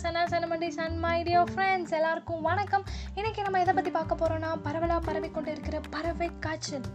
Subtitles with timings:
[0.00, 2.84] சனா சனமண்டி சன் my dear friends எல்லாருக்கும் வணக்கம்.
[3.14, 6.86] இன்னைக்கு நம்ம எதை பற்றி பார்க்க போகிறோன்னா பரவலாக பரவி கொண்டு இருக்கிற பறவை காய்ச்சல்.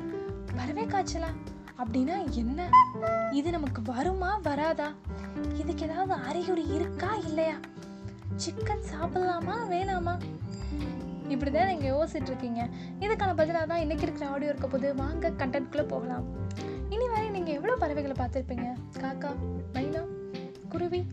[0.57, 1.29] பறவை காய்ச்சலா?
[1.81, 2.67] அப்படின்னா என்ன?
[3.39, 4.87] இது நமக்கு வருமா வராதா?
[5.61, 7.57] இதுக்கு ஏதாவது அறிகுறி இருக்கா இல்லையா?
[8.45, 10.15] சிக்கன் சாப்பிடலாமா வேணாமா?
[11.33, 12.63] இப்படி தான் நீங்கள் யோசிச்சுட்டு இருக்கீங்க.
[13.05, 16.25] இதுக்கான பதிலாக தான் இன்றைக்கி இருக்கிற ஆடியோ இருக்க போது வாங்க கண்டென்ட்குள்ளே போகலாம்.
[16.95, 18.69] இனி வரை நீங்கள் எவ்வளோ பறவைகளை பார்த்துருப்பீங்க?
[19.03, 19.33] காக்கா
[19.77, 20.03] மைனா
[20.73, 21.03] குருவி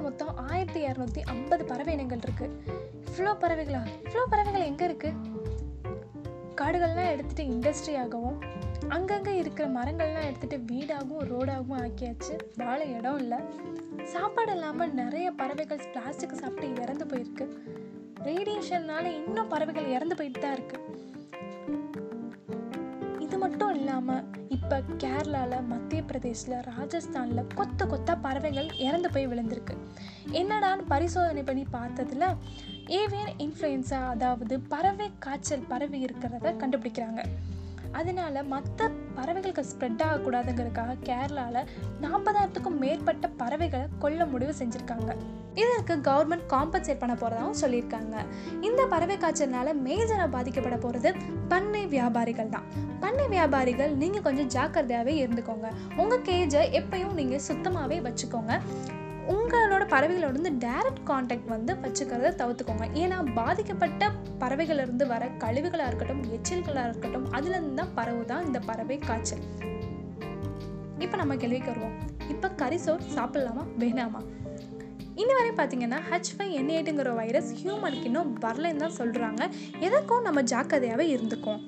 [0.00, 2.56] மொத்தம் ஆயிரத்தி இரநூத்தி ஐம்பது பறவை இனங்கள் இருக்குது
[3.10, 3.82] இவ்வளோ பறவைகளா?
[4.04, 5.38] இவ்வளோ பறவைகள் எங்கே இருக்குது
[6.60, 8.38] காடுகள்லாம் எடுத்துகிட்டு இண்டஸ்ட்ரியாகவும்
[8.88, 12.34] அங்கங்கே இருக்கிற மரங்கள்லாம் எடுத்துகிட்டு வீடாகவும் ரோடாகவும் ஆக்கியாச்சு.
[12.56, 13.38] வாழ இடம் இல்லை.
[14.04, 17.46] சாப்பாடு இல்லாமல் நிறைய பறவைகள் பிளாஸ்டிக் சாப்பிட்டு இறந்து போயிருக்கு.
[18.24, 20.78] ரேடியேஷன்னால இன்னும் பறவைகள் இறந்து போயிட்டு தான் இருக்கு.
[23.18, 24.24] இது மட்டும் இல்லாமல்
[24.70, 29.74] இப்போ கேரளாவில் மத்திய பிரதேசில் ராஜஸ்தானில் கொத்த கொத்த பறவைகள் இறந்து போய் விழுந்திருக்கு.
[30.40, 32.26] என்னடான்னு பரிசோதனை பண்ணி பார்த்ததுல
[33.00, 37.22] ஏவியன் இன்ஃப்ளூயன்ஸா அதாவது பறவை காய்ச்சல் பரவி இருக்கிறத கண்டுபிடிக்கிறாங்க.
[37.92, 41.68] அதனால மற்ற பறவைகளுக்கு ஸ்ப்ரெட் ஆகக்கூடாதுங்கிறதுக்காக கேரளாவில்
[42.00, 45.16] நாற்பதாயிரத்துக்கும் மேற்பட்ட பறவைகளை கொல்ல முடிவு செஞ்சுருக்காங்க.
[45.54, 48.16] இதற்கு கவர்மெண்ட் காம்பன்சேட் பண்ண போகிறதாகவும் சொல்லியிருக்காங்க.
[48.60, 51.12] இந்த பறவை காய்ச்சல்னால மேஜராக பாதிக்கப்பட போகிறது
[51.48, 52.68] பண்ணை வியாபாரிகள் தான்.
[53.00, 55.68] பண்ணை வியாபாரிகள் நீங்கள் கொஞ்சம் ஜாக்கிரதையாகவே இருந்துக்கோங்க.
[55.96, 58.60] உங்கள் கேஜை எப்பயும் நீங்கள் சுத்தமாகவே வச்சுக்கோங்க.
[59.32, 62.86] உங்களோட பறவைகளோட வந்து டைரக்ட் காண்டாக்ட் வந்து வச்சுக்கிறத தவிர்த்துக்கோங்க.
[63.02, 64.10] ஏன்னா பாதிக்கப்பட்ட
[64.42, 69.44] பறவைகளிலிருந்து வர கழிவுகளாக இருக்கட்டும் எச்சில்களாக இருக்கட்டும் அதுலேருந்து தான் பரவுதான் இந்த பறவை காய்ச்சல்.
[71.04, 71.96] இப்போ நம்ம கேள்விக்கு வருவோம்.
[72.28, 74.20] இப்போ கரிசோர் சாப்பிடலாமா வேணாமா?
[75.20, 79.42] இன்ன வரை பார்த்தீங்கன்னா ஹச் ஃபைவ் என் எயிட்டுங்கிற வைரஸ் ஹியூமனுக்கு இன்னும் வரலன்னு தான் சொல்கிறாங்க
[79.86, 81.60] எதற்கும் நம்ம ஜாக்கிரதையாகவே இருந்துக்கும்.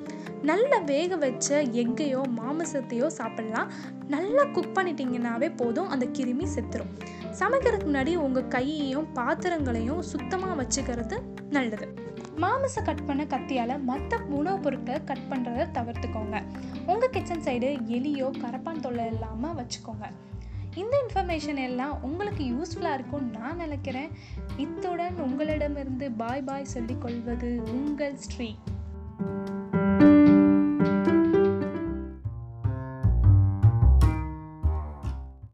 [0.51, 1.49] நல்ல வேக வச்ச
[1.83, 3.69] எக்கையோ மாமிசத்தையோ சாப்பிட்லாம்.
[4.15, 6.93] நல்லா குக் பண்ணிட்டீங்கன்னாவே போதும் அந்த கிருமி செத்துரும்.
[7.39, 11.21] சமைக்கிறதுக்கு முன்னாடி உங்கள் கையையும் பாத்திரங்களையும் சுத்தமாக வச்சுக்கிறது
[11.51, 11.95] நல்லது.
[12.37, 16.43] மாமிச கட் பண்ண கத்தியால் மற்ற உணவுப் பொருட்களை கட் பண்ணுறதை தவிர்த்துக்கோங்க.
[16.87, 20.05] உங்கள் கிச்சன் சைடு எலியோ கரப்பான் தொல்லை இல்லாமல் வச்சுக்கோங்க.
[20.75, 24.11] இந்த இன்ஃபர்மேஷன் எல்லாம் உங்களுக்கு யூஸ்ஃபுல்லாக இருக்கும்னு நான் நினைக்கிறேன்.
[24.57, 28.55] இத்துடன் உங்களிடமிருந்து பாய் பாய் சொல்லிக் கொள்வது உங்கள் ஸ்ரீ.